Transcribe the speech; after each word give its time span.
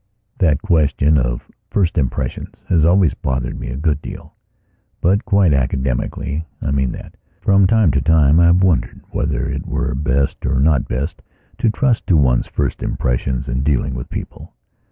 That 0.39 0.63
question 0.63 1.19
of 1.19 1.47
first 1.69 1.95
impressions 1.95 2.63
has 2.69 2.85
always 2.85 3.13
bothered 3.13 3.59
me 3.59 3.69
a 3.69 3.77
good 3.77 4.01
dealbut 4.01 5.25
quite 5.25 5.53
academically. 5.53 6.43
I 6.59 6.71
mean 6.71 6.91
that, 6.93 7.15
from 7.39 7.67
time 7.67 7.91
to 7.91 8.01
time 8.01 8.39
I 8.39 8.45
have 8.45 8.63
wondered 8.63 9.01
whether 9.11 9.47
it 9.47 9.67
were 9.67 9.91
or 9.95 10.27
were 10.53 10.59
not 10.59 10.87
best 10.87 11.21
to 11.59 11.69
trust 11.69 12.07
to 12.07 12.17
one's 12.17 12.47
first 12.47 12.81
impressions 12.81 13.47
in 13.47 13.61
dealing 13.61 13.93
with 13.93 14.09
people. 14.09 14.55